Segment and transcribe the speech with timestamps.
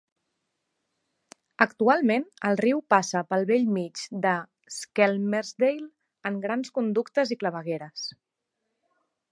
[1.65, 4.33] Actualment, el riu passa pel bell mig de
[4.79, 5.85] Skelmersdale
[6.31, 8.09] en grans conductes i clavegueres.